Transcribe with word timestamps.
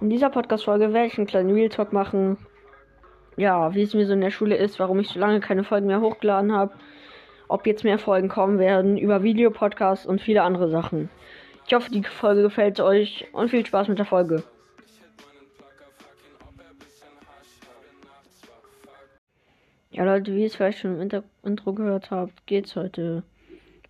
In 0.00 0.10
dieser 0.10 0.30
Podcast-Folge 0.30 0.92
werde 0.92 1.08
ich 1.08 1.18
einen 1.18 1.26
kleinen 1.26 1.50
Real 1.50 1.70
Talk 1.70 1.92
machen. 1.92 2.38
Ja, 3.36 3.74
wie 3.74 3.82
es 3.82 3.94
mir 3.94 4.06
so 4.06 4.12
in 4.12 4.20
der 4.20 4.30
Schule 4.30 4.56
ist, 4.56 4.78
warum 4.78 5.00
ich 5.00 5.08
so 5.08 5.18
lange 5.18 5.40
keine 5.40 5.64
Folgen 5.64 5.88
mehr 5.88 6.00
hochgeladen 6.00 6.52
habe, 6.52 6.72
ob 7.48 7.66
jetzt 7.66 7.82
mehr 7.82 7.98
Folgen 7.98 8.28
kommen 8.28 8.60
werden, 8.60 8.96
über 8.96 9.24
Videopodcasts 9.24 10.06
und 10.06 10.20
viele 10.20 10.42
andere 10.42 10.70
Sachen. 10.70 11.10
Ich 11.66 11.74
hoffe, 11.74 11.90
die 11.90 12.04
Folge 12.04 12.42
gefällt 12.42 12.78
euch 12.78 13.26
und 13.32 13.48
viel 13.48 13.66
Spaß 13.66 13.88
mit 13.88 13.98
der 13.98 14.06
Folge. 14.06 14.44
Ja, 19.90 20.04
Leute, 20.04 20.32
wie 20.32 20.42
ihr 20.42 20.46
es 20.46 20.54
vielleicht 20.54 20.78
schon 20.78 20.94
im 20.94 21.00
Inter 21.00 21.24
Intro 21.42 21.72
gehört 21.72 22.12
habt, 22.12 22.46
geht 22.46 22.66
es 22.66 22.76
heute 22.76 23.24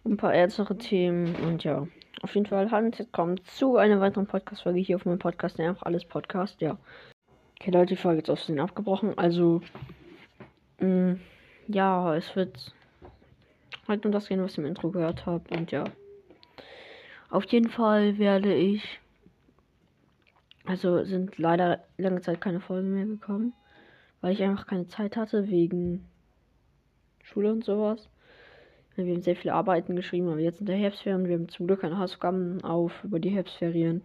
um 0.05 0.13
ein 0.13 0.17
paar 0.17 0.35
ernstere 0.35 0.79
Themen 0.79 1.35
und 1.37 1.65
ja. 1.65 1.87
Auf 2.21 2.35
jeden 2.35 2.47
Fall, 2.47 2.69
hallo 2.73 2.87
und 2.87 2.99
willkommen 2.99 3.41
zu 3.45 3.77
einer 3.77 4.01
weiteren 4.01 4.27
Podcast-Folge 4.27 4.81
hier 4.81 4.97
auf 4.97 5.05
meinem 5.05 5.21
Podcast, 5.21 5.57
der 5.57 5.69
einfach 5.69 5.85
alles 5.85 6.05
Podcast, 6.05 6.61
ja. 6.61 6.77
Okay, 7.61 7.71
Leute, 7.71 7.95
die 7.95 7.97
Folge 7.97 8.23
ist 8.23 8.29
aus 8.31 8.47
den 8.47 8.59
abgebrochen, 8.59 9.17
also, 9.17 9.63
mh, 10.81 11.13
mm, 11.13 11.21
ja, 11.69 12.17
es 12.17 12.35
wird 12.35 12.75
halt 13.87 14.05
um 14.05 14.11
das 14.11 14.27
gehen, 14.27 14.43
was 14.43 14.59
ihr 14.59 14.65
im 14.65 14.71
Intro 14.71 14.91
gehört 14.91 15.27
habt 15.27 15.53
und 15.53 15.71
ja. 15.71 15.85
Auf 17.31 17.45
jeden 17.45 17.71
Fall 17.71 18.19
werde 18.19 18.53
ich, 18.53 18.99
also 20.65 21.05
sind 21.05 21.39
leider 21.39 21.85
lange 21.99 22.21
Zeit 22.21 22.41
keine 22.41 22.61
Folgen 22.61 22.95
mehr 22.95 23.07
gekommen, 23.07 23.53
weil 24.23 24.33
ich 24.33 24.43
einfach 24.43 24.67
keine 24.67 24.89
Zeit 24.89 25.17
hatte 25.17 25.49
wegen 25.49 26.05
Schule 27.23 27.53
und 27.53 27.65
sowas. 27.65 28.09
Wir 29.07 29.15
haben 29.15 29.23
sehr 29.23 29.37
viele 29.37 29.55
Arbeiten 29.55 29.95
geschrieben, 29.95 30.29
aber 30.29 30.41
jetzt 30.41 30.59
in 30.59 30.67
der 30.67 30.77
Herbstferien. 30.77 31.29
Wir 31.29 31.37
haben 31.37 31.49
zum 31.49 31.69
Glück 31.69 31.83
keine 31.83 31.99
Hausaufgaben 31.99 32.65
auf 32.65 33.05
über 33.05 33.21
die 33.21 33.31
Herbstferien. 33.31 34.03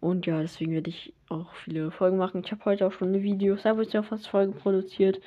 Und 0.00 0.24
ja, 0.24 0.40
deswegen 0.40 0.72
werde 0.72 0.88
ich 0.88 1.12
auch 1.28 1.52
viele 1.54 1.90
Folgen 1.90 2.16
machen. 2.16 2.42
Ich 2.42 2.50
habe 2.50 2.64
heute 2.64 2.86
auch 2.86 2.92
schon 2.92 3.08
eine 3.08 3.22
Video, 3.22 3.62
wird 3.62 3.92
ja 3.92 4.02
fast 4.02 4.26
Folge 4.26 4.52
produziert. 4.52 5.20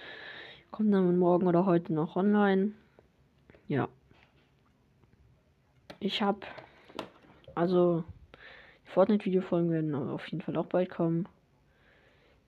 Kommt 0.72 0.92
dann 0.92 1.20
morgen 1.20 1.46
oder 1.46 1.68
heute 1.68 1.94
noch 1.94 2.16
online. 2.16 2.72
Ja. 3.68 3.88
Ich 6.00 6.24
habe, 6.24 6.40
also, 7.54 8.04
die 8.86 8.90
Fortnite-Videofolgen 8.90 9.70
werden 9.70 9.94
auf 9.94 10.28
jeden 10.28 10.42
Fall 10.42 10.58
auch 10.58 10.66
bald 10.66 10.90
kommen. 10.90 11.28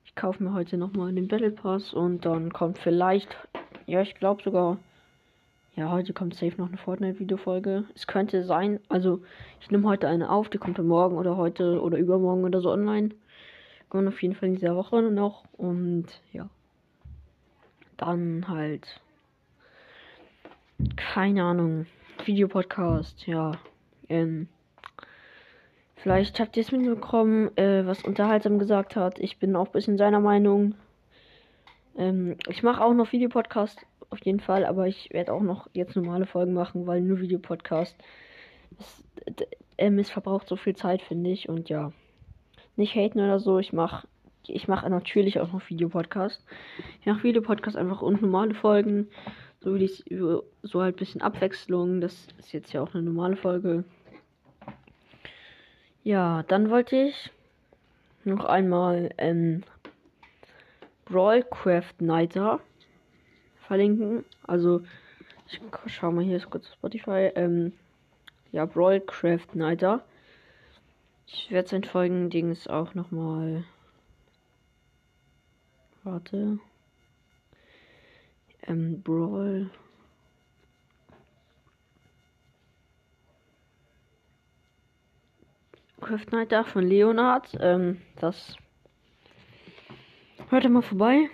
Ich 0.05 0.16
kaufe 0.16 0.44
mir 0.44 0.53
heute 0.53 0.78
nochmal 0.78 1.14
den 1.14 1.28
Battle 1.28 1.52
Pass 1.52 1.94
und 1.94 2.26
dann 2.26 2.52
kommt 2.52 2.80
vielleicht, 2.80 3.30
ja, 3.86 4.02
ich 4.02 4.16
glaube 4.16 4.42
sogar 4.42 4.80
ja, 5.75 5.92
heute 5.92 6.14
kommt 6.14 6.36
safe 6.36 6.56
noch 6.58 6.67
eine 6.67 6.78
Fortnite-Videofolge. 6.78 7.86
Es 7.95 8.08
könnte 8.08 8.44
sein, 8.44 8.80
also 8.89 9.22
ich 9.62 9.72
nehme 9.72 9.88
heute 9.88 10.08
eine 10.08 10.30
auf, 10.30 10.50
die 10.50 10.58
kommt 10.58 10.78
dann 10.78 10.88
morgen 10.88 11.17
oder 11.17 11.38
heute 11.38 11.81
oder 11.81 11.98
übermorgen 11.98 12.44
oder 12.44 12.61
so 12.61 12.72
online. 12.72 13.11
Kommt 13.89 14.08
auf 14.08 14.22
jeden 14.22 14.36
Fall 14.36 14.50
in 14.50 14.56
dieser 14.56 14.76
Woche 14.76 15.02
noch 15.02 15.45
und 15.53 16.06
ja. 16.31 16.50
Dann 17.98 18.48
halt. 18.48 19.02
Keine 20.95 21.44
Ahnung. 21.44 21.86
Videopodcast, 22.26 23.26
ja. 23.28 23.54
Ähm. 24.08 24.48
Vielleicht 25.95 26.39
habt 26.39 26.56
ihr 26.56 26.61
es 26.61 26.72
mitbekommen, 26.72 27.56
äh, 27.58 27.86
was 27.86 28.04
Unterhaltsam 28.04 28.58
gesagt 28.58 28.95
hat. 28.95 29.20
Ich 29.20 29.38
bin 29.38 29.56
auch 29.56 29.67
ein 29.67 29.72
bisschen 29.73 29.98
seiner 29.98 30.22
Meinung. 30.22 30.76
Ähm, 32.00 32.38
ich 32.47 32.64
mache 32.64 32.83
auch 32.83 32.94
noch 32.94 33.11
Videopodcast 33.11 33.86
auf 34.09 34.19
jeden 34.25 34.39
Fall, 34.39 34.66
aber 34.66 34.88
ich 34.88 35.09
werde 35.11 35.33
auch 35.33 35.42
noch 35.42 35.69
jetzt 35.73 35.95
normale 35.95 36.25
Folgen 36.25 36.53
machen, 36.53 36.88
weil 36.88 37.02
nur 37.02 37.19
Videopodcast. 37.19 37.95
Es, 38.80 39.03
ähm, 39.78 40.00
es 40.00 40.09
verbraucht 40.09 40.47
so 40.47 40.55
viel 40.55 40.75
Zeit, 40.75 41.02
finde 41.02 41.30
ich. 41.30 41.50
Und 41.50 41.70
ja. 41.70 41.92
Nicht 42.77 42.95
haten 42.95 43.20
oder 43.20 43.39
so. 43.39 43.59
Ich 43.59 43.73
mache 43.73 44.08
ich 44.47 44.67
mache 44.67 44.89
natürlich 44.89 45.39
auch 45.39 45.52
noch 45.52 45.70
Videopodcast. 45.70 46.44
Ich 47.02 47.05
mache 47.05 47.23
Videopodcast 47.23 47.77
einfach 47.77 48.02
und 48.02 48.22
normale 48.22 48.55
Folgen. 48.55 49.09
So 49.59 49.75
wie 49.75 49.83
ich, 49.83 50.05
so 50.10 50.81
halt 50.81 50.95
ein 50.95 50.99
bisschen 50.99 51.21
Abwechslung. 51.21 52.02
Das 52.02 52.30
ist 52.39 52.54
jetzt 52.54 52.71
ja 52.73 52.81
auch 52.81 52.93
eine 52.93 53.04
normale 53.04 53.36
Folge. 53.36 53.83
Ja, 56.04 56.43
dann 56.43 56.70
wollte 56.70 56.95
ich 56.95 57.31
noch 58.23 58.45
einmal 58.45 59.11
ähm, 59.17 59.64
Brawlcraft 61.09 62.02
Nighter 62.02 62.59
verlinken. 63.67 64.25
Also, 64.43 64.81
ich 65.47 65.59
schau 65.87 66.11
mal, 66.11 66.23
hier 66.23 66.39
kurz 66.42 66.71
Spotify. 66.73 67.31
Ähm, 67.36 67.73
ja, 68.52 68.65
Brawlcraft 68.65 69.55
Nighter. 69.55 70.03
Ich 71.25 71.52
werde 71.52 71.69
sein 71.69 71.83
Folgen-Dings 71.83 72.67
auch 72.67 72.95
nochmal. 72.95 73.64
Warte. 76.03 76.59
Ähm, 78.64 79.02
Brawl. 79.02 79.69
Craft 86.02 86.31
Nighter 86.31 86.64
von 86.65 86.83
Leonard. 86.83 87.55
Ähm, 87.59 88.02
das. 88.15 88.55
Hört 90.49 90.67
mal 90.67 90.82
vorbei. 90.82 91.30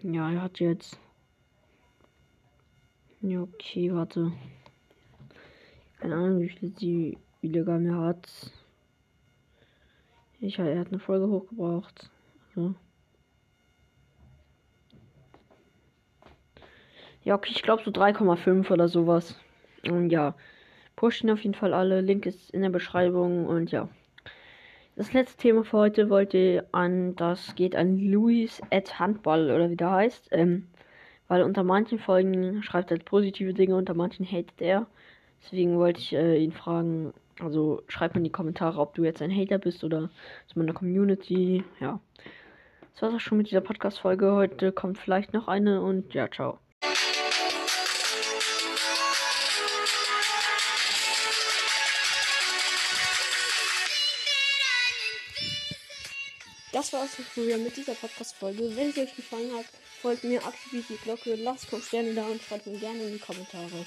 Ja, 0.00 0.32
er 0.32 0.40
hat 0.40 0.58
jetzt. 0.58 0.98
Ja, 3.20 3.42
okay, 3.42 3.92
warte. 3.92 4.32
Keine 6.00 6.14
Ahnung, 6.14 6.40
wie 6.40 6.48
viel 6.48 6.72
sie 6.78 7.18
Wiedergabe 7.42 7.80
mehr 7.80 7.98
hat. 7.98 8.26
Ich, 10.40 10.58
er 10.58 10.80
hat 10.80 10.88
eine 10.88 10.98
Folge 10.98 11.28
hochgebracht. 11.28 12.10
Also. 12.48 12.74
Ja, 17.22 17.34
okay, 17.34 17.52
ich 17.54 17.62
glaube 17.62 17.82
so 17.84 17.90
3,5 17.90 18.70
oder 18.70 18.88
sowas. 18.88 19.38
Und 19.84 20.08
ja, 20.08 20.34
pushen 20.96 21.30
auf 21.30 21.42
jeden 21.42 21.54
Fall 21.54 21.74
alle. 21.74 22.00
Link 22.00 22.24
ist 22.24 22.50
in 22.50 22.62
der 22.62 22.70
Beschreibung 22.70 23.44
und 23.46 23.70
ja. 23.72 23.90
Das 24.94 25.12
letzte 25.12 25.40
Thema 25.40 25.64
für 25.64 25.78
heute 25.78 26.10
wollte 26.10 26.66
an, 26.72 27.16
das 27.16 27.54
geht 27.54 27.74
an 27.74 27.98
Luis 27.98 28.60
at 28.70 28.98
Handball 28.98 29.50
oder 29.50 29.70
wie 29.70 29.76
der 29.76 29.90
heißt. 29.90 30.28
Ähm, 30.32 30.68
weil 31.28 31.44
unter 31.44 31.64
manchen 31.64 31.98
Folgen 31.98 32.62
schreibt 32.62 32.90
er 32.90 32.98
positive 32.98 33.54
Dinge, 33.54 33.74
unter 33.74 33.94
manchen 33.94 34.26
hatet 34.26 34.60
er. 34.60 34.86
Deswegen 35.42 35.78
wollte 35.78 36.00
ich 36.00 36.12
äh, 36.12 36.36
ihn 36.36 36.52
fragen, 36.52 37.14
also 37.40 37.82
schreib 37.88 38.14
mir 38.14 38.18
in 38.18 38.24
die 38.24 38.30
Kommentare, 38.30 38.78
ob 38.78 38.94
du 38.94 39.02
jetzt 39.02 39.22
ein 39.22 39.34
Hater 39.34 39.58
bist 39.58 39.82
oder 39.82 40.10
aus 40.46 40.56
meiner 40.56 40.74
Community. 40.74 41.64
Ja. 41.80 42.00
Das 42.92 43.02
war's 43.02 43.14
auch 43.14 43.20
schon 43.20 43.38
mit 43.38 43.48
dieser 43.48 43.62
Podcast-Folge. 43.62 44.32
Heute 44.32 44.72
kommt 44.72 44.98
vielleicht 44.98 45.32
noch 45.32 45.48
eine 45.48 45.80
und 45.80 46.12
ja, 46.12 46.30
ciao. 46.30 46.58
Das 56.72 56.90
war 56.94 57.04
es 57.04 57.16
schon 57.34 57.46
wieder 57.46 57.58
mit 57.58 57.76
dieser 57.76 57.94
Podcast-Folge. 57.94 58.74
Wenn 58.74 58.88
es 58.88 58.96
euch 58.96 59.14
gefallen 59.14 59.54
hat, 59.54 59.66
folgt 60.00 60.24
mir, 60.24 60.42
aktiviert 60.42 60.86
die 60.88 60.96
Glocke, 60.96 61.34
lasst 61.34 61.66
5 61.66 61.86
Sterne 61.86 62.14
da 62.14 62.26
und 62.26 62.42
schreibt 62.42 62.66
mir 62.66 62.78
gerne 62.78 63.02
in 63.04 63.12
die 63.12 63.18
Kommentare. 63.18 63.84